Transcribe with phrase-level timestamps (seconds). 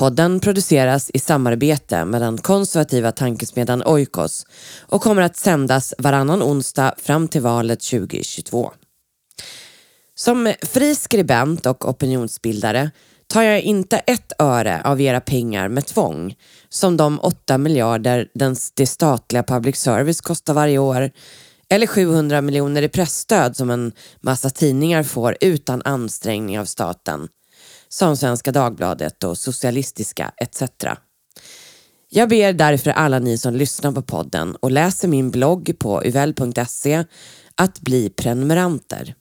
[0.00, 4.46] Podden produceras i samarbete med den konservativa tankesmedjan Oikos
[4.80, 8.72] och kommer att sändas varannan onsdag fram till valet 2022.
[10.14, 12.90] Som fri skribent och opinionsbildare
[13.26, 16.34] tar jag inte ett öre av era pengar med tvång
[16.68, 21.10] som de 8 miljarder den, det statliga public service kostar varje år
[21.68, 27.28] eller 700 miljoner i pressstöd som en massa tidningar får utan ansträngning av staten
[27.92, 30.62] som Svenska Dagbladet och Socialistiska etc.
[32.08, 37.04] Jag ber därför alla ni som lyssnar på podden och läser min blogg på uvell.se
[37.54, 39.14] att bli prenumeranter.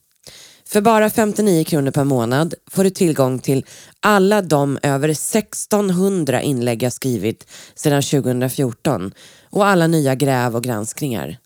[0.65, 3.65] För bara 59 kronor per månad får du tillgång till
[3.99, 9.13] alla de över 1600 inlägg jag skrivit sedan 2014
[9.49, 11.37] och alla nya gräv och granskningar.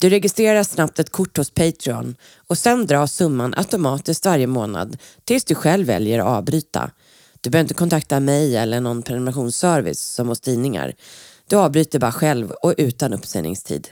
[0.00, 5.44] Du registrerar snabbt ett kort hos Patreon och sen dras summan automatiskt varje månad tills
[5.44, 6.90] du själv väljer att avbryta.
[7.40, 10.92] Du behöver inte kontakta mig eller någon prenumerationsservice som hos tidningar.
[11.48, 13.88] Du avbryter bara själv och utan uppsägningstid.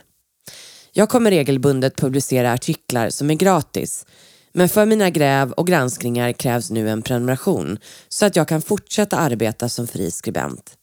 [0.91, 4.05] Jag kommer regelbundet publicera artiklar som är gratis
[4.53, 9.17] men för mina gräv och granskningar krävs nu en prenumeration så att jag kan fortsätta
[9.17, 10.73] arbeta som fri skribent.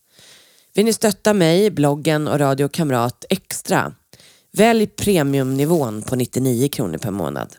[0.75, 3.95] Vill ni stötta mig, bloggen och Radio Kamrat extra?
[4.57, 7.57] Välj premiumnivån på 99 kronor per månad.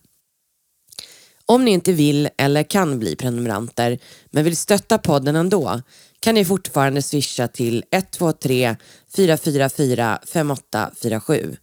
[1.46, 5.82] Om ni inte vill eller kan bli prenumeranter men vill stötta podden ändå
[6.20, 8.76] kan ni fortfarande swisha till 123
[9.16, 11.58] 444 5847.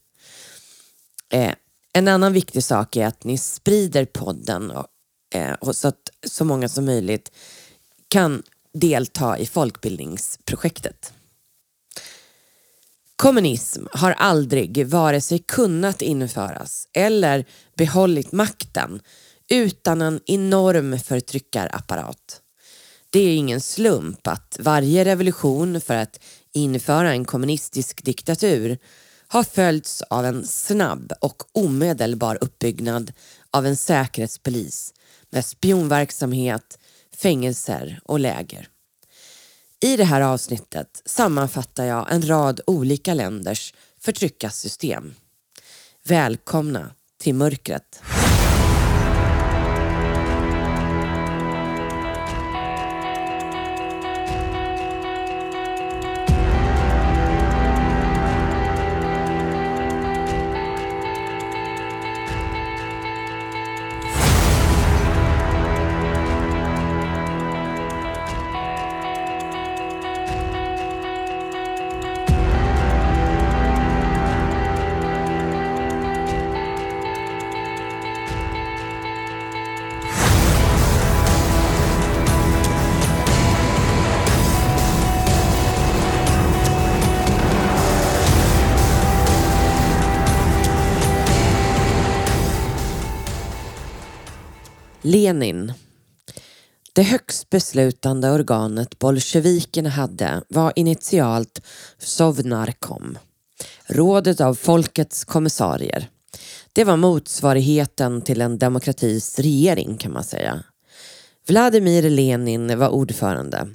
[1.33, 1.53] Eh,
[1.93, 4.87] en annan viktig sak är att ni sprider podden och,
[5.35, 7.31] eh, så att så många som möjligt
[8.09, 8.43] kan
[8.73, 11.13] delta i folkbildningsprojektet.
[13.17, 17.45] Kommunism har aldrig vare sig kunnat införas eller
[17.77, 19.01] behållit makten
[19.51, 22.41] utan en enorm förtryckarapparat.
[23.11, 26.21] Det är ingen slump att varje revolution för att
[26.53, 28.79] införa en kommunistisk diktatur
[29.29, 33.13] har följts av en snabb och omedelbar uppbyggnad
[33.51, 34.95] av en säkerhetspolis
[35.31, 36.79] med spionverksamhet,
[37.17, 38.69] fängelser och läger.
[39.85, 45.15] I det här avsnittet sammanfattar jag en rad olika länders förtryckarsystem.
[46.05, 46.91] Välkomna
[47.21, 48.03] till mörkret.
[95.35, 95.73] Lenin.
[96.93, 101.61] Det högst beslutande organet bolsjevikerna hade var initialt
[101.99, 103.19] Sovnarkom,
[103.87, 106.09] rådet av folkets kommissarier.
[106.73, 110.65] Det var motsvarigheten till en demokratis regering kan man säga.
[111.49, 113.69] Vladimir Lenin var ordförande.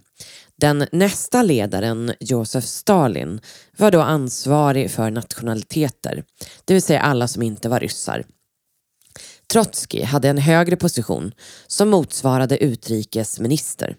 [0.56, 3.42] Den nästa ledaren, Josef Stalin,
[3.78, 6.24] var då ansvarig för nationaliteter,
[6.66, 8.24] det vill säga alla som inte var ryssar.
[9.52, 11.32] Trotskij hade en högre position
[11.68, 13.96] som motsvarade utrikesminister.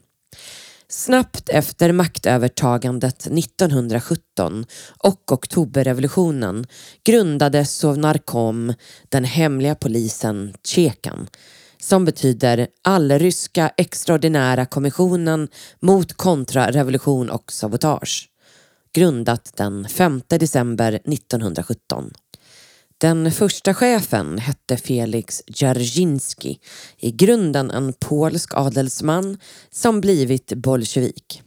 [0.88, 4.66] Snabbt efter maktövertagandet 1917
[4.98, 6.66] och oktoberrevolutionen
[7.04, 8.74] grundade Sovnarkom
[9.08, 11.28] den hemliga polisen Tjekan
[11.80, 15.48] som betyder Allryska extraordinära kommissionen
[15.80, 18.28] mot kontrarevolution och sabotage.
[18.92, 22.10] Grundat den 5 december 1917.
[23.00, 26.58] Den första chefen hette Felix Dzerzjinski,
[26.98, 29.38] i grunden en polsk adelsman
[29.70, 31.42] som blivit bolsjevik.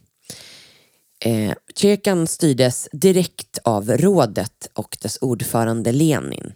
[1.24, 6.52] Eh, Tjekan styrdes direkt av rådet och dess ordförande Lenin.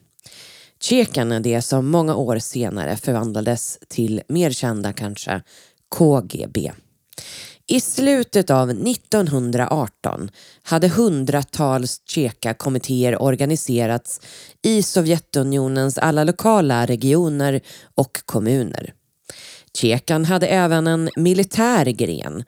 [0.81, 5.43] Tjekan är det som många år senare förvandlades till mer kända kanske
[5.89, 6.73] KGB.
[7.71, 10.31] I slutet av 1918
[10.63, 14.21] hade hundratals Tjeka-kommittéer organiserats
[14.63, 17.61] i Sovjetunionens alla lokala regioner
[17.95, 18.95] och kommuner.
[19.75, 22.45] Tjekan hade även en militär gren,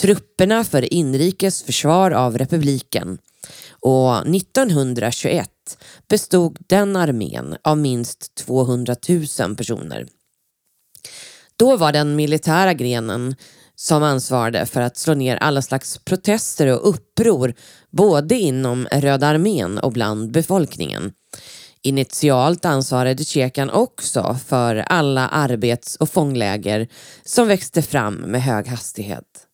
[0.00, 3.18] trupperna för inrikes försvar av republiken
[3.70, 5.48] och 1921
[6.08, 8.96] bestod den armén av minst 200
[9.38, 10.06] 000 personer.
[11.56, 13.34] Då var den militära grenen
[13.82, 17.54] som ansvarade för att slå ner alla slags protester och uppror
[17.90, 21.12] både inom Röda armén och bland befolkningen.
[21.82, 26.88] Initialt ansvarade Tjekan också för alla arbets och fångläger
[27.24, 29.46] som växte fram med hög hastighet.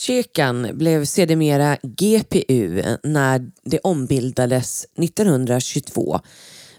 [0.00, 6.20] Tjekan blev sedermera GPU när det ombildades 1922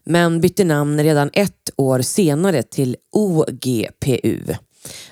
[0.03, 4.55] men bytte namn redan ett år senare till OGPU.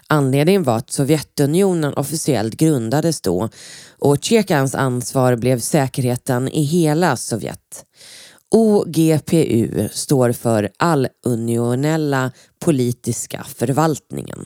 [0.07, 3.50] Anledningen var att Sovjetunionen officiellt grundades då
[4.00, 7.85] och Tjekans ansvar blev säkerheten i hela Sovjet.
[8.51, 14.45] OGPU står för Allunionella politiska förvaltningen.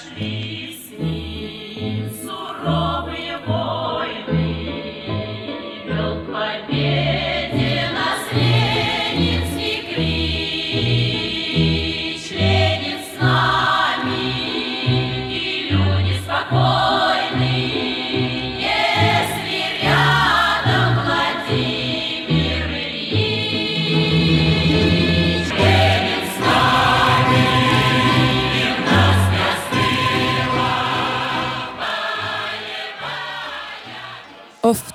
[0.00, 0.59] Ofta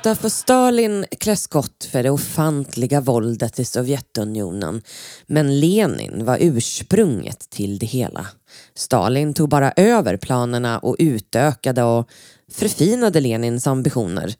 [0.05, 4.81] Därför Stalin klä skott för det ofantliga våldet i Sovjetunionen
[5.27, 8.27] men Lenin var ursprunget till det hela.
[8.75, 12.09] Stalin tog bara över planerna och utökade och
[12.51, 14.35] förfinade Lenins ambitioner.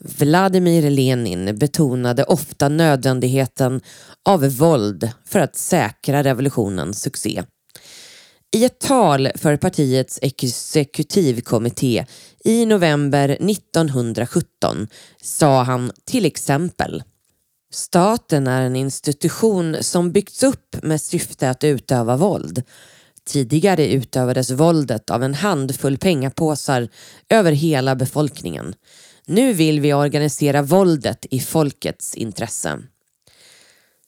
[0.00, 3.80] Vladimir Lenin betonade ofta nödvändigheten
[4.24, 7.42] av våld för att säkra revolutionens succé.
[8.54, 12.06] I ett tal för partiets exekutivkommitté
[12.44, 14.88] i november 1917
[15.22, 17.02] sa han till exempel
[17.72, 22.62] Staten är en institution som byggts upp med syfte att utöva våld.
[23.26, 26.88] Tidigare utövades våldet av en handfull pengapåsar
[27.28, 28.74] över hela befolkningen.
[29.26, 32.78] Nu vill vi organisera våldet i folkets intresse.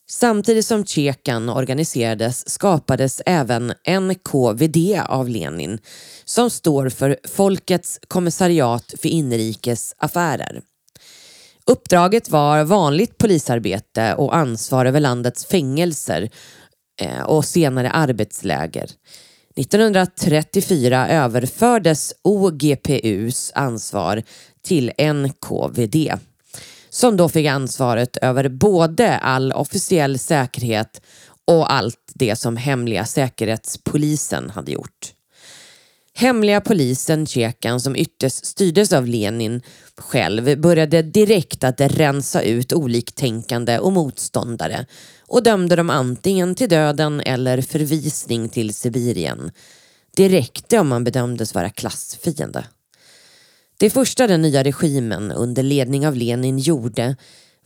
[0.09, 5.79] Samtidigt som Tjekan organiserades skapades även NKVD av Lenin
[6.25, 10.61] som står för Folkets kommissariat för inrikes affärer.
[11.65, 16.29] Uppdraget var vanligt polisarbete och ansvar över landets fängelser
[17.01, 18.89] eh, och senare arbetsläger.
[19.55, 24.23] 1934 överfördes OGPUs ansvar
[24.61, 26.19] till NKVD
[26.97, 31.01] som då fick ansvaret över både all officiell säkerhet
[31.45, 35.13] och allt det som hemliga säkerhetspolisen hade gjort.
[36.13, 39.61] Hemliga polisen Tjekan som ytterst styrdes av Lenin
[39.97, 44.85] själv började direkt att rensa ut oliktänkande och motståndare
[45.27, 49.51] och dömde dem antingen till döden eller förvisning till Sibirien.
[50.15, 52.65] Det räckte om man bedömdes vara klassfiende.
[53.79, 57.15] Det första den nya regimen under ledning av Lenin gjorde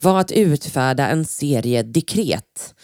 [0.01, 2.75] var att utfärda en serie dekret.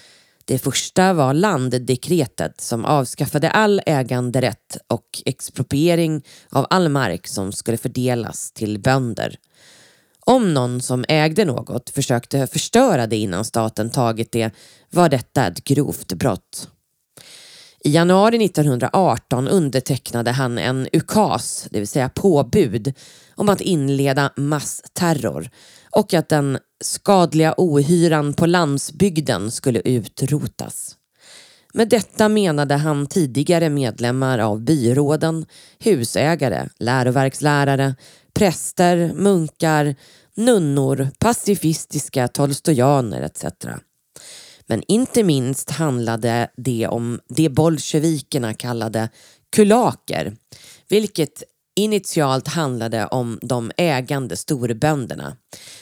[0.45, 7.77] Det första var landdekretet som avskaffade all äganderätt och expropriering av all mark som skulle
[7.77, 9.35] fördelas till bönder.
[10.19, 14.51] Om någon som ägde något försökte förstöra det innan staten tagit det
[14.89, 16.69] var detta ett grovt brott.
[17.83, 22.93] I januari 1918 undertecknade han en ukas, det vill säga påbud,
[23.35, 25.49] om att inleda massterror
[25.91, 30.95] och att den skadliga ohyran på landsbygden skulle utrotas.
[31.73, 35.45] Med detta menade han tidigare medlemmar av byråden,
[35.79, 37.95] husägare, läroverkslärare,
[38.33, 39.95] präster, munkar,
[40.35, 43.45] nunnor, pacifistiska tolstojaner etc.
[44.67, 49.09] Men inte minst handlade det om det bolsjevikerna kallade
[49.55, 50.35] kulaker,
[50.89, 51.43] vilket
[51.75, 55.37] initialt handlade om de ägande storbönderna.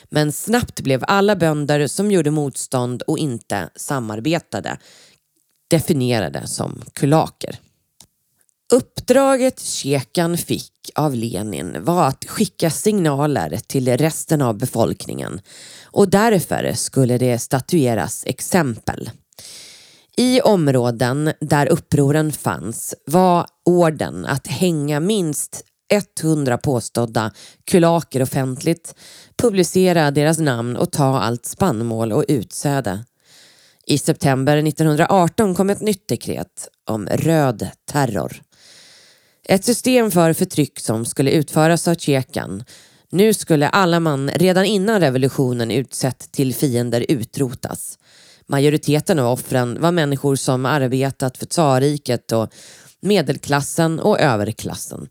[0.09, 4.77] Men snabbt blev alla bönder som gjorde motstånd och inte samarbetade
[5.69, 7.59] definierade som kulaker.
[8.73, 15.41] Uppdraget Tjekan fick av Lenin var att skicka signaler till resten av befolkningen
[15.83, 19.09] och därför skulle det statueras exempel.
[20.17, 25.61] I områden där upproren fanns var orden att hänga minst
[26.21, 27.31] 100 påstådda
[27.65, 28.95] kulaker offentligt,
[29.37, 33.05] publicera deras namn och ta allt spannmål och utsäde.
[33.87, 38.41] I september 1918 kom ett nytt dekret om röd terror.
[39.47, 42.63] Ett system för förtryck som skulle utföras av Tjekan.
[43.11, 47.99] Nu skulle alla man redan innan revolutionen utsett till fiender utrotas.
[48.47, 52.53] Majoriteten av offren var människor som arbetat för tsarriket och
[53.01, 55.07] medelklassen och överklassen.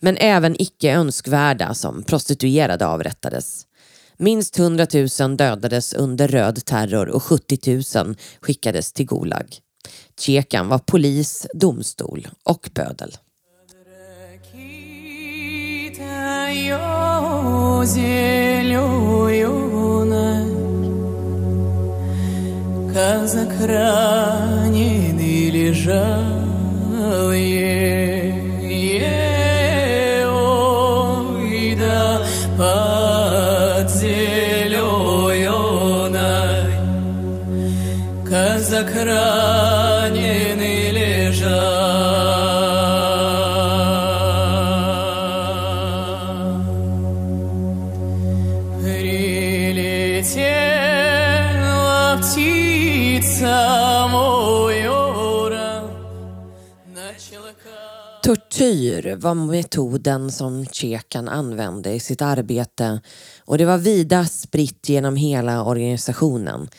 [0.00, 3.66] Men även icke önskvärda som prostituerade avrättades.
[4.16, 4.86] Minst 100
[5.20, 9.56] 000 dödades under röd terror och 70 000 skickades till Gulag.
[10.20, 13.16] Tjekan var polis, domstol och bödel.
[16.52, 20.52] мою зелю юность,
[22.92, 24.70] Как захранены
[25.50, 26.22] лежал
[27.32, 27.92] ей.
[38.32, 39.71] Казакрай
[50.21, 50.61] Прилетела
[52.21, 53.55] птица
[54.11, 54.97] моя
[58.23, 63.01] Tortyr var metoden som Tjekan använde i sitt arbete
[63.45, 66.69] och det var vida spritt genom hela organisationen.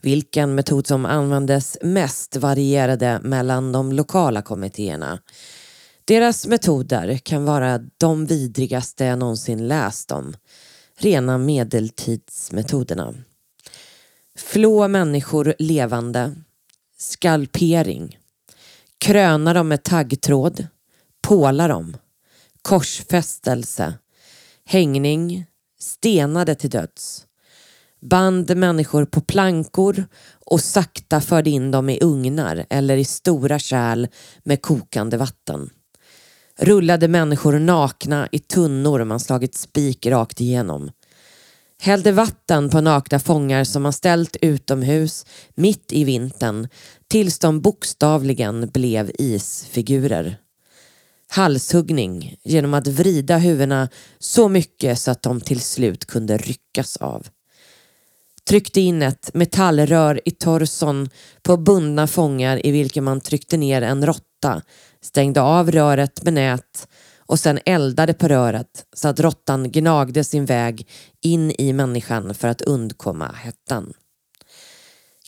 [0.00, 5.18] Vilken metod som användes mest varierade mellan de lokala kommittéerna.
[6.04, 10.34] Deras metoder kan vara de vidrigaste jag någonsin läst om.
[11.03, 13.13] Rena medeltidsmetoderna.
[14.37, 16.35] Flå människor levande.
[16.97, 18.17] Skalpering.
[18.97, 20.67] Kröna dem med taggtråd.
[21.21, 21.97] Påla dem.
[22.61, 23.93] Korsfästelse.
[24.65, 25.45] Hängning.
[25.79, 27.27] Stenade till döds
[28.03, 30.05] band människor på plankor
[30.45, 34.07] och sakta förde in dem i ugnar eller i stora kärl
[34.43, 35.69] med kokande vatten.
[36.63, 40.91] Rullade människor nakna i tunnor man slagit spik rakt igenom.
[41.81, 46.67] Hällde vatten på nakna fångar som man ställt utomhus mitt i vintern
[47.07, 50.37] tills de bokstavligen blev isfigurer.
[51.27, 53.89] Halshuggning genom att vrida huvudena
[54.19, 57.27] så mycket så att de till slut kunde ryckas av
[58.47, 61.09] tryckte in ett metallrör i torson
[61.43, 64.61] på bundna fångar i vilken man tryckte ner en råtta,
[65.03, 70.45] stängde av röret med nät och sen eldade på röret så att råttan gnagde sin
[70.45, 70.87] väg
[71.21, 73.93] in i människan för att undkomma hettan.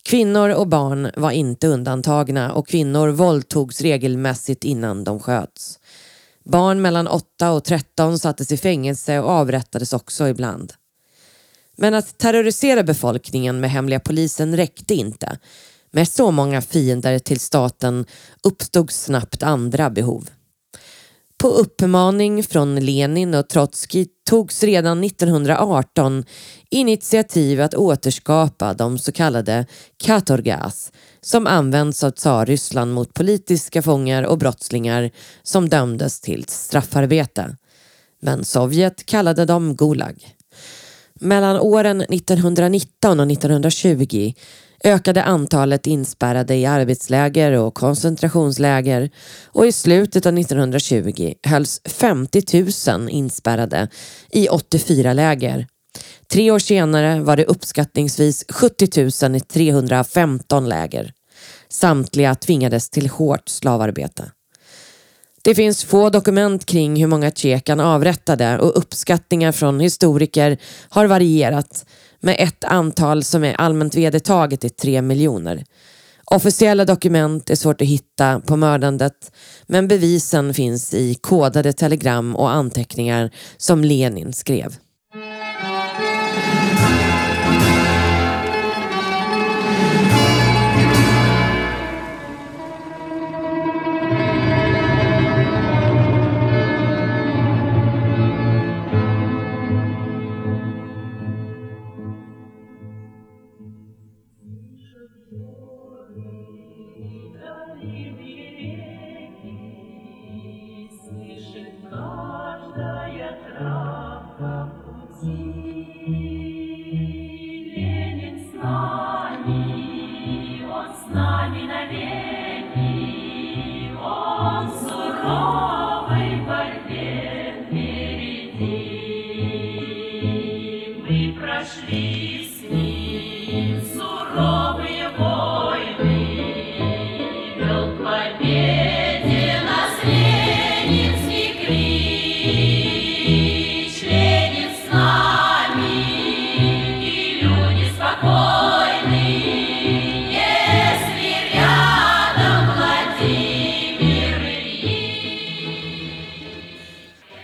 [0.04, 5.78] Kvinnor och barn var inte undantagna och kvinnor våldtogs regelmässigt innan de sköts.
[6.44, 10.72] Barn mellan 8 och 13 sattes i fängelse och avrättades också ibland.
[11.76, 15.38] Men att terrorisera befolkningen med hemliga polisen räckte inte.
[15.90, 18.06] Med så många fiender till staten
[18.42, 20.28] uppstod snabbt andra behov.
[21.38, 26.24] På uppmaning från Lenin och Trotskij togs redan 1918
[26.70, 29.66] initiativ att återskapa de så kallade
[29.96, 35.10] katorgas som används av Tsarryssland mot politiska fångar och brottslingar
[35.42, 37.56] som dömdes till straffarbete.
[38.22, 40.36] Men Sovjet kallade dem Gulag.
[41.14, 44.32] Mellan åren 1919 och 1920
[44.84, 49.10] ökade antalet inspärrade i arbetsläger och koncentrationsläger
[49.46, 53.88] och i slutet av 1920 hölls 50 000 inspärrade
[54.30, 55.66] i 84 läger.
[56.32, 61.12] Tre år senare var det uppskattningsvis 70 000 i 315 läger.
[61.68, 64.30] Samtliga tvingades till hårt slavarbete.
[65.46, 71.86] Det finns få dokument kring hur många tjekan avrättade och uppskattningar från historiker har varierat
[72.20, 75.64] med ett antal som är allmänt vedertaget i tre miljoner.
[76.24, 79.32] Officiella dokument är svårt att hitta på mördandet
[79.66, 84.76] men bevisen finns i kodade telegram och anteckningar som Lenin skrev.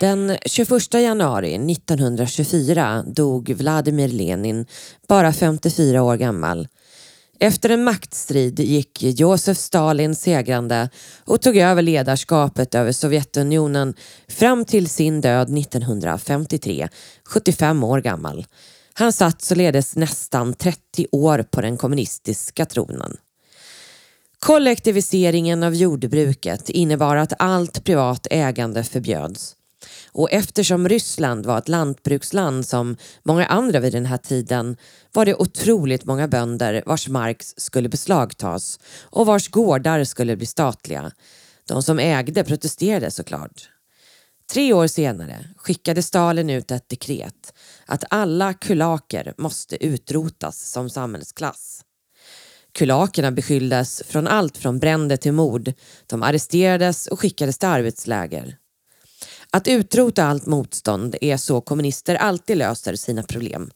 [0.02, 4.66] Den 21 januari 1924 dog Vladimir Lenin,
[5.08, 6.68] bara 54 år gammal.
[7.40, 10.88] Efter en maktstrid gick Josef Stalin segrande
[11.24, 13.94] och tog över ledarskapet över Sovjetunionen
[14.28, 16.88] fram till sin död 1953,
[17.24, 18.46] 75 år gammal.
[18.94, 23.16] Han satt således nästan 30 år på den kommunistiska tronen.
[24.38, 29.56] Kollektiviseringen av jordbruket innebar att allt privat ägande förbjöds.
[30.12, 34.76] Och eftersom Ryssland var ett lantbruksland som många andra vid den här tiden
[35.12, 41.12] var det otroligt många bönder vars mark skulle beslagtas och vars gårdar skulle bli statliga.
[41.68, 43.68] De som ägde protesterade såklart.
[44.52, 47.54] Tre år senare skickade Stalin ut ett dekret
[47.86, 51.84] att alla kulaker måste utrotas som samhällsklass.
[52.74, 55.72] Kulakerna beskylldes från allt från bränder till mord.
[56.06, 58.56] De arresterades och skickades till arbetsläger.
[59.56, 63.70] Att utrota allt motstånd är så kommunister alltid löser sina problem.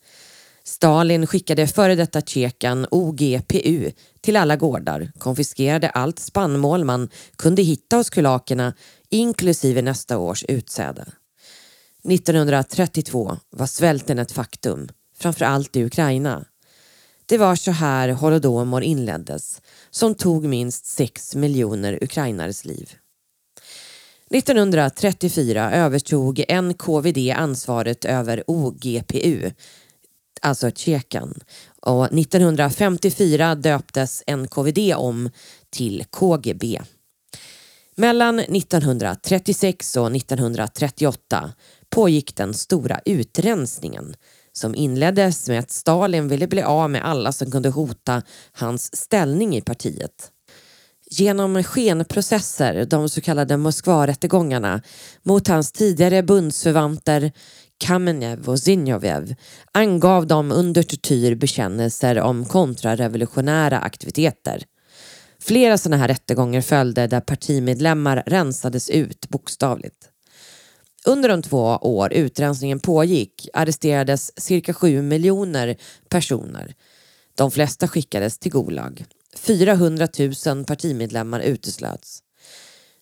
[0.65, 7.09] Stalin skickade före detta Tjekan OGPU till alla gårdar, konfiskerade allt spannmål man
[7.39, 8.75] kunde hitta hos kulakerna
[9.11, 11.07] inklusive nästa års utsäde.
[12.11, 16.45] 1932 var svälten ett faktum, framförallt i Ukraina.
[17.27, 22.97] Det var så här Holodomor inleddes, som tog minst sex miljoner ukrainares liv.
[24.31, 29.51] 1934 övertog NKVD ansvaret över OGPU,
[30.43, 31.35] alltså Tjekan.
[31.83, 35.31] Och 1954 döptes NKVD om
[35.71, 36.81] till KGB.
[37.97, 41.53] Mellan 1936 och 1938
[41.91, 44.17] pågick den stora utrensningen
[44.53, 49.57] som inleddes med att Stalin ville bli av med alla som kunde hota hans ställning
[49.57, 50.33] i partiet.
[51.11, 54.83] Genom skenprocesser, de så kallade Moskvarättegångarna,
[55.23, 57.33] mot hans tidigare bundsförvanter
[57.79, 59.35] Kamenev och Zinjovev
[59.73, 64.63] angav de under tortyr bekännelser om kontrarevolutionära aktiviteter.
[65.41, 70.09] Flera sådana här rättegångar följde där partimedlemmar rensades ut bokstavligt.
[71.07, 75.77] Under de två år utrensningen pågick arresterades cirka sju miljoner
[76.09, 76.75] personer.
[77.35, 79.05] De flesta skickades till Gulag.
[79.39, 80.09] 400
[80.47, 82.23] 000 partimedlemmar uteslöts.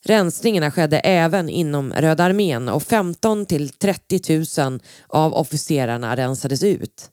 [0.04, 7.10] Rensningarna skedde även inom Röda armén och 15 till 30 000 av officerarna rensades ut.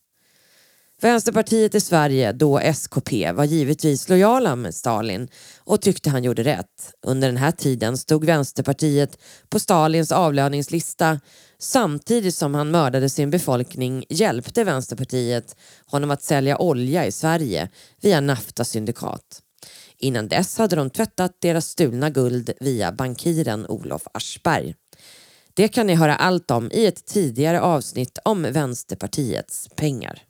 [1.02, 5.28] Vänsterpartiet i Sverige, då SKP, var givetvis lojala med Stalin
[5.60, 6.94] och tyckte han gjorde rätt.
[7.06, 9.18] Under den här tiden stod Vänsterpartiet
[9.50, 11.20] på Stalins avlöningslista
[11.62, 17.70] samtidigt som han mördade sin befolkning hjälpte Vänsterpartiet honom att sälja olja i Sverige
[18.02, 19.42] via Nafta-syndikat.
[19.98, 24.76] Innan dess hade de tvättat deras stulna guld via bankiren Olof Aschberg.
[25.54, 30.22] Det kan ni höra allt om i ett tidigare avsnitt om Vänsterpartiets pengar.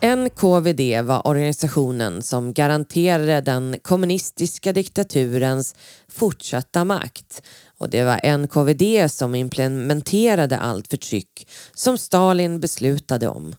[0.00, 5.74] NKVD var organisationen som garanterade den kommunistiska diktaturens
[6.08, 7.42] fortsatta makt
[7.78, 13.54] och det var NKVD som implementerade allt förtryck som Stalin beslutade om.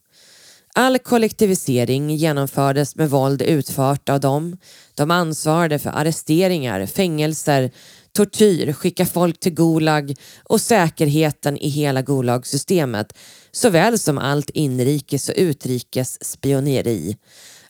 [0.76, 4.58] All kollektivisering genomfördes med våld utfört av dem.
[4.96, 7.72] De ansvarade för arresteringar, fängelser,
[8.20, 13.18] tortyr, skicka folk till Gulag och säkerheten i hela Gulag-systemet
[13.52, 17.18] såväl som allt inrikes och utrikes spioneri.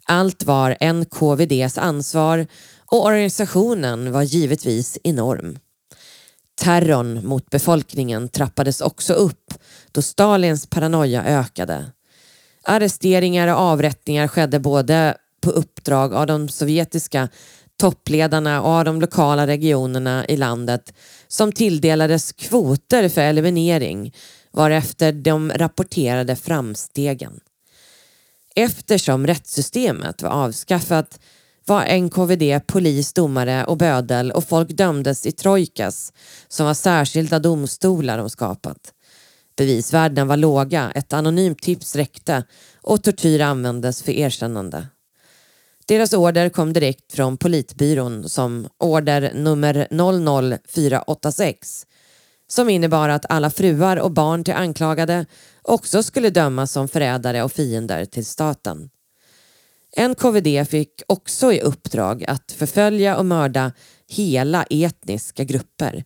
[0.04, 2.48] Allt var NKVDs ansvar
[2.86, 5.60] och organisationen var givetvis enorm.
[6.62, 9.54] Terrorn mot befolkningen trappades också upp
[9.92, 11.92] då Stalins paranoia ökade.
[12.64, 17.30] Arresteringar och avrättningar skedde både på uppdrag av de sovjetiska
[17.80, 20.94] toppledarna och av de lokala regionerna i landet
[21.28, 24.14] som tilldelades kvoter för eliminering
[24.52, 27.40] varefter de rapporterade framstegen.
[28.56, 31.20] Eftersom rättssystemet var avskaffat
[31.66, 36.14] var NKVD polis, domare och bödel och folk dömdes i trojkas
[36.48, 38.94] som var särskilda domstolar de skapat.
[39.58, 42.44] Bevisvärdena var låga, ett anonymt tips räckte
[42.82, 44.88] och tortyr användes för erkännande.
[45.90, 49.88] Deras order kom direkt från politbyrån som order nummer
[50.68, 51.86] 00486
[52.48, 55.26] som innebar att alla fruar och barn till anklagade
[55.62, 58.90] också skulle dömas som förrädare och fiender till staten.
[60.10, 63.72] NKVD fick också i uppdrag att förfölja och mörda
[64.10, 66.04] hela etniska grupper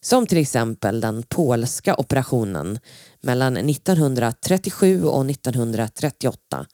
[0.00, 2.78] som till exempel den polska operationen
[3.20, 6.66] mellan 1937 och 1938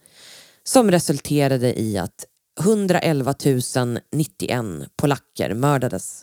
[0.65, 2.27] som resulterade i att
[2.61, 3.35] 111
[4.13, 6.23] 091 polacker mördades.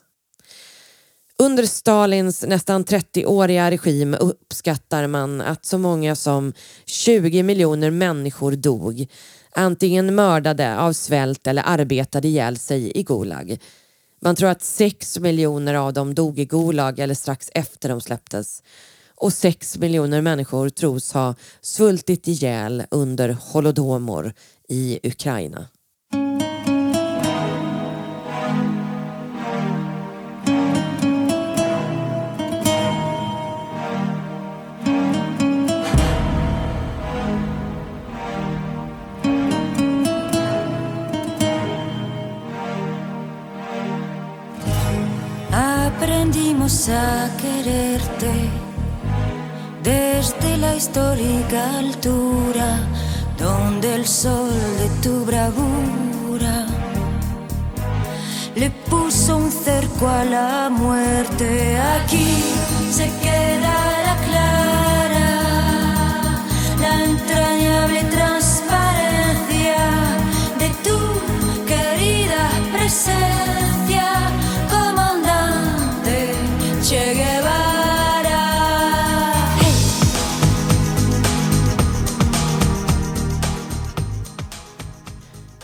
[1.39, 6.53] Under Stalins nästan 30-åriga regim uppskattar man att så många som
[6.85, 9.07] 20 miljoner människor dog
[9.51, 13.57] antingen mördade av svält eller arbetade ihjäl sig i Gulag.
[14.21, 18.63] Man tror att 6 miljoner av dem dog i Gulag eller strax efter de släpptes
[19.15, 24.33] och 6 miljoner människor tros ha svultit ihjäl under holodomor
[24.69, 25.67] i Ukraina.
[46.89, 48.49] A quererte
[49.81, 52.79] desde la histórica altura
[53.37, 56.65] donde el sol de tu bravura
[58.55, 61.77] le puso un cerco a la muerte.
[62.01, 62.43] Aquí
[62.91, 63.75] se queda
[64.07, 65.31] la clara,
[66.81, 69.77] la entrañable transparencia
[70.59, 70.97] de tu
[71.65, 73.22] querida presencia.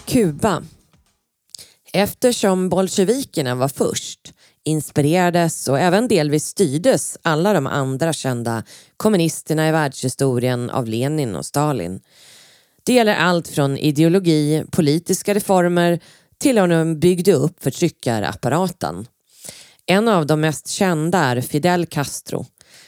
[0.10, 0.64] Kuba.
[1.94, 8.64] Eftersom bolsjevikerna var först inspirerades och även delvis styrdes alla de andra kända
[8.98, 12.02] kommunisterna i världshistorien av Lenin och Stalin.
[12.84, 16.00] Det gäller allt från ideologi, politiska reformer
[16.38, 19.08] till hur de byggde upp förtryckarapparaten.
[19.86, 22.46] En av de mest kända är Fidel Castro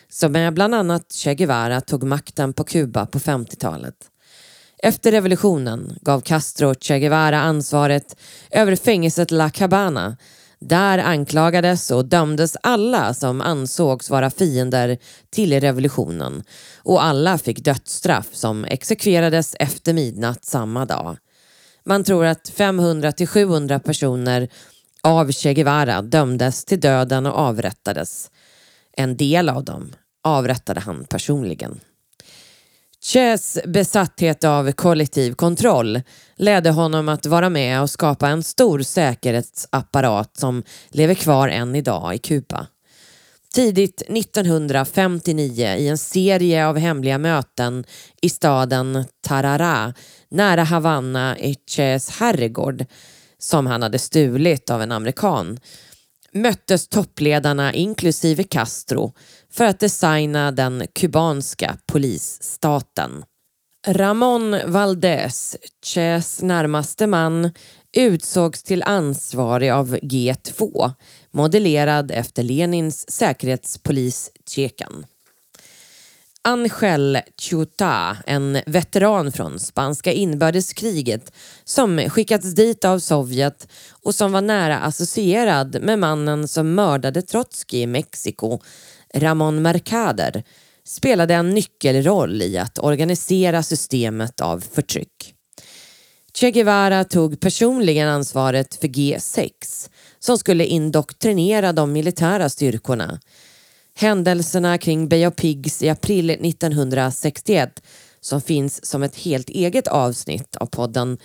[0.09, 4.10] som med bland annat Che Guevara tog makten på Kuba på 50-talet.
[4.83, 8.15] Efter revolutionen gav Castro Che Guevara ansvaret
[8.51, 10.17] över fängelset La Cabana.
[10.59, 14.97] Där anklagades och dömdes alla som ansågs vara fiender
[15.29, 16.43] till revolutionen
[16.83, 21.17] och alla fick dödsstraff som exekverades efter midnatt samma dag.
[21.85, 24.49] Man tror att 500 till 700 personer
[25.03, 28.31] av Che Guevara dömdes till döden och avrättades.
[28.97, 31.79] En del av dem avrättade han personligen.
[33.03, 36.01] Ches besatthet av kollektiv kontroll
[36.35, 42.15] ledde honom att vara med och skapa en stor säkerhetsapparat som lever kvar än idag
[42.15, 42.67] i Kuba.
[43.53, 47.83] Tidigt 1959 i en serie av hemliga möten
[48.21, 49.93] i staden Tarara
[50.29, 52.85] nära Havanna i Ches herrgård
[53.39, 55.59] som han hade stulit av en amerikan
[56.33, 59.13] möttes toppledarna inklusive Castro
[59.51, 63.23] för att designa den kubanska polisstaten.
[63.87, 67.51] Ramon Valdez, Ches närmaste man,
[67.97, 70.91] utsågs till ansvarig av G2,
[71.31, 75.05] modellerad efter Lenins säkerhetspolis Tjekan.
[76.43, 81.33] Angel Chuta, en veteran från spanska inbördeskriget
[81.63, 83.67] som skickats dit av Sovjet
[84.03, 88.59] och som var nära associerad med mannen som mördade Trotskij i Mexiko,
[89.13, 90.43] Ramon Mercader,
[90.83, 95.35] spelade en nyckelroll i att organisera systemet av förtryck.
[96.33, 99.51] Che Guevara tog personligen ansvaret för G6
[100.19, 103.19] som skulle indoktrinera de militära styrkorna
[103.95, 107.83] Händelserna kring Bay of Pigs i april 1961
[108.21, 111.17] som finns som ett helt eget avsnitt av podden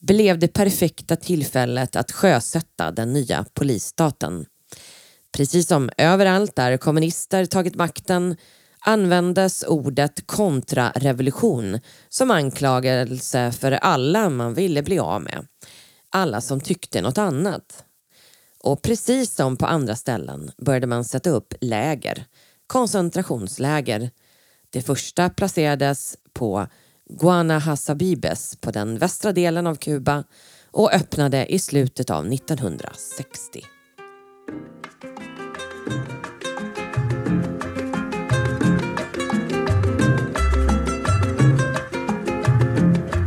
[0.00, 4.46] blev det perfekta tillfället att sjösätta den nya polisstaten.
[5.32, 8.36] Precis som överallt där kommunister tagit makten
[8.80, 15.46] användes ordet kontrarevolution som anklagelse för alla man ville bli av med.
[16.10, 17.84] Alla som tyckte något annat.
[18.62, 22.24] Och precis som på andra ställen började man sätta upp läger,
[22.66, 24.10] koncentrationsläger.
[24.70, 26.66] Det första placerades på
[27.10, 30.24] Guanahasabibes på den västra delen av Kuba
[30.70, 33.64] och öppnade i slutet av 1960.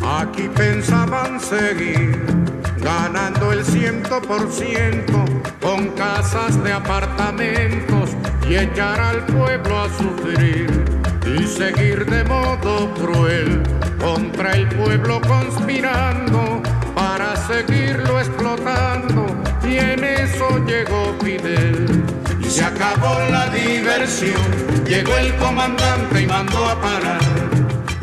[0.02, 2.22] Aquí pensaban seguir
[2.78, 5.26] ganando el ciento por ciento
[5.62, 8.12] con casas de apartamentos
[8.50, 10.86] y echar al pueblo a sufrir
[11.26, 13.64] y seguir de modo cruel
[14.00, 16.62] contra el pueblo conspirando
[16.94, 19.33] para seguirlo explotando
[19.66, 22.04] y en eso llegó Fidel.
[22.42, 27.22] Y se acabó la diversión, llegó el comandante y mandó a parar.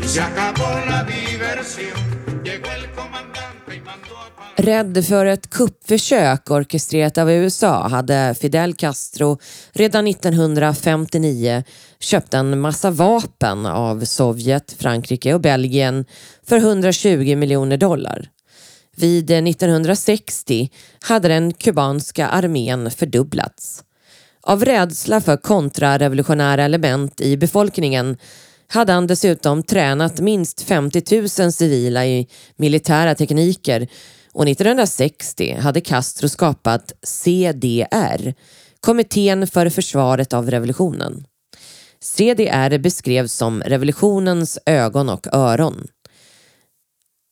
[0.02, 4.54] Y se acabó la diversión, llegó el comandante y mandó a parar.
[4.56, 9.38] Rädd för ett kuppförsök orkestrerat av USA hade Fidel Castro
[9.72, 11.64] redan 1959
[12.00, 16.04] köpt en massa vapen av Sovjet, Frankrike och Belgien
[16.46, 18.30] för 120 miljoner dollar.
[19.00, 23.84] Vid 1960 hade den kubanska armén fördubblats.
[24.40, 28.16] Av rädsla för kontrarevolutionära element i befolkningen
[28.66, 33.88] hade han dessutom tränat minst 50 000 civila i militära tekniker
[34.32, 38.34] och 1960 hade Castro skapat CDR,
[38.80, 41.26] Kommittén för försvaret av revolutionen.
[42.00, 45.86] CDR beskrevs som revolutionens ögon och öron.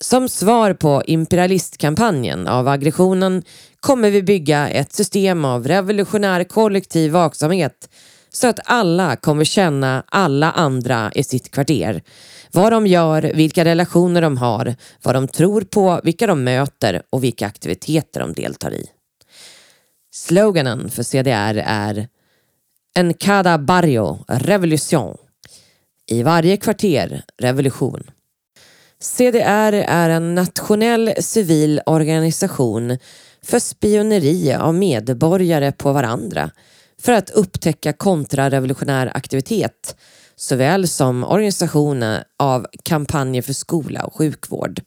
[0.00, 3.42] Som svar på imperialistkampanjen av aggressionen
[3.80, 7.88] kommer vi bygga ett system av revolutionär kollektiv vaksamhet
[8.30, 12.02] så att alla kommer känna alla andra i sitt kvarter.
[12.52, 17.24] Vad de gör, vilka relationer de har, vad de tror på, vilka de möter och
[17.24, 18.86] vilka aktiviteter de deltar i.
[20.10, 22.08] Sloganen för CDR är
[22.94, 25.16] En cada barrio revolution.
[26.06, 28.10] I varje kvarter revolution.
[29.00, 32.98] CDR är en nationell civil organisation
[33.42, 36.50] för spioneri av medborgare på varandra
[37.00, 39.96] för att upptäcka kontrarevolutionär aktivitet
[40.36, 44.80] såväl som organisationen av kampanjer för skola och sjukvård.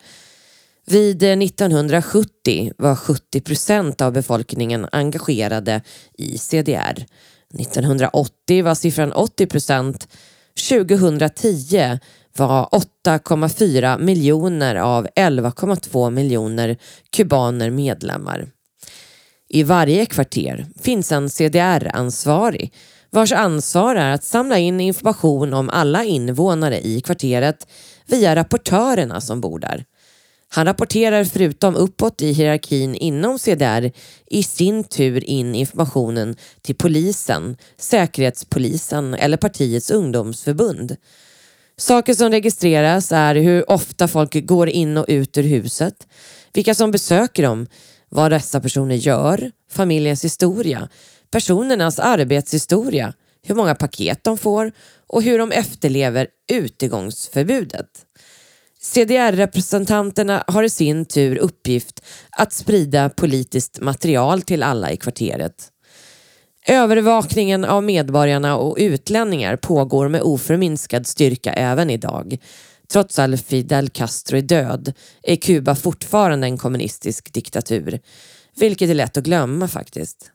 [0.86, 5.82] Vid 1970 var 70 procent av befolkningen engagerade
[6.18, 7.06] i CDR.
[7.60, 10.08] 1980 var siffran 80 procent.
[10.70, 12.00] 2010
[12.36, 12.70] var
[13.06, 16.78] 8,4 miljoner av 11,2 miljoner
[17.10, 18.48] kubaner medlemmar.
[19.50, 22.74] I varje kvarter finns en CDR-ansvarig
[23.14, 27.68] vars ansvar är att samla in information om alla invånare i kvarteret
[28.08, 29.86] via rapportörerna som bor där.
[30.54, 33.92] Han rapporterar förutom uppåt i hierarkin inom CDR
[34.28, 40.96] i sin tur in informationen till polisen, Säkerhetspolisen eller partiets ungdomsförbund.
[41.82, 46.08] Saker som registreras är hur ofta folk går in och ut ur huset,
[46.54, 47.68] vilka som besöker dem,
[48.10, 50.90] vad dessa personer gör, familjens historia,
[51.32, 53.14] personernas arbetshistoria,
[53.44, 54.72] hur många paket de får
[55.08, 57.88] och hur de efterlever utegångsförbudet.
[58.82, 65.71] CDR-representanterna har i sin tur uppgift att sprida politiskt material till alla i kvarteret.
[66.68, 72.38] Övervakningen av medborgarna och utlänningar pågår med oförminskad styrka även idag.
[72.92, 74.94] Trots att Fidel Castro är död
[75.24, 78.00] är Kuba fortfarande en kommunistisk diktatur,
[78.56, 80.32] vilket är lätt att glömma faktiskt.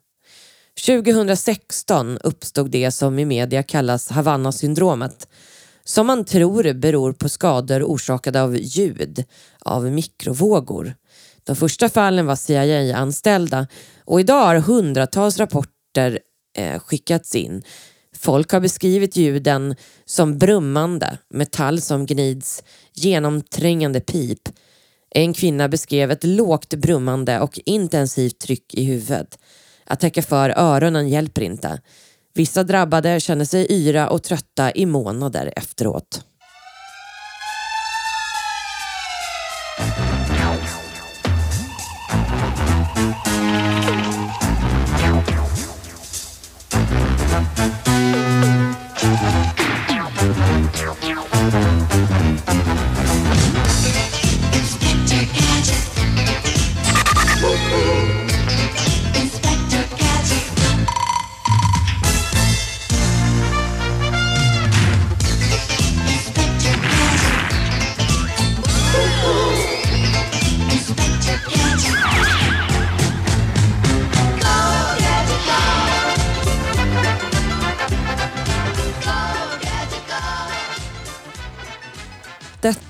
[0.86, 5.28] 2016 uppstod det som i media kallas Havanna-syndromet
[5.84, 9.24] som man tror beror på skador orsakade av ljud,
[9.58, 10.94] av mikrovågor.
[11.44, 13.66] De första fallen var CIA-anställda
[14.04, 16.18] och idag har hundratals rapporter rapporter
[16.56, 17.62] eh, skickats in
[18.18, 22.62] Folk har beskrivit ljuden som brummande, metall som gnids,
[22.94, 24.48] genomträngande pip.
[25.10, 29.38] En kvinna beskrev ett lågt brummande och intensivt tryck i huvudet.
[29.86, 31.80] Att täcka för öronen hjälper inte.
[32.34, 36.24] Vissa drabbade känner sig yra och trötta i månader efteråt.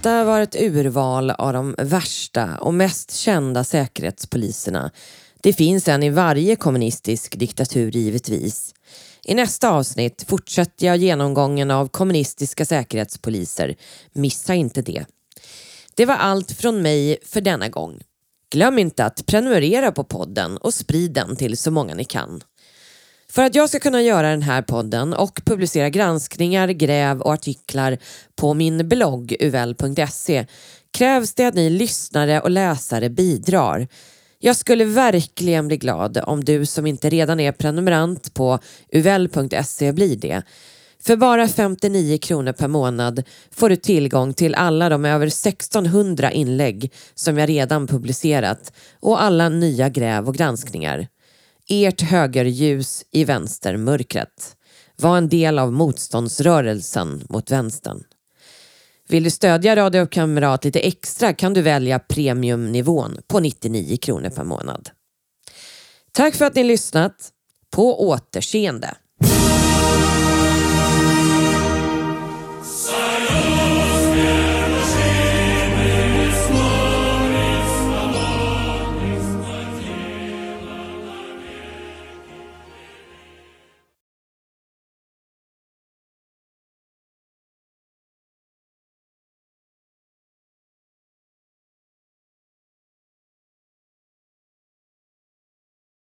[0.07, 4.91] Detta var ett urval av de värsta och mest kända säkerhetspoliserna.
[5.43, 8.75] Det finns en i varje kommunistisk diktatur givetvis.
[9.25, 13.77] I nästa avsnitt fortsätter jag genomgången av kommunistiska säkerhetspoliser.
[14.13, 15.05] Missa inte det.
[15.95, 18.01] Det var allt från mig för denna gång.
[18.51, 22.43] Glöm inte att prenumerera på podden och sprid den till så många ni kan.
[23.29, 27.99] För att jag ska kunna göra den här podden och publicera granskningar, gräv och artiklar
[28.37, 30.47] på min blogg uvl.se
[30.93, 33.89] krävs det att ni lyssnare och läsare bidrar.
[34.39, 38.59] Jag skulle verkligen bli glad om du som inte redan är prenumerant på
[38.89, 40.43] uvl.se blir det.
[41.03, 46.93] För bara 59 kronor per månad får du tillgång till alla de över 1600 inlägg
[47.15, 51.09] som jag redan publicerat och alla nya gräv och granskningar.
[51.69, 54.57] Ert högerljus i vänstermörkret
[54.97, 58.05] var en del av motståndsrörelsen mot vänstern.
[59.09, 64.45] Vill du stödja Radio Kamrat lite extra kan du välja premiumnivån på 99 kronor per
[64.45, 64.91] månad.
[66.13, 67.33] Tack för att ni lyssnat.
[67.71, 68.97] På återseende.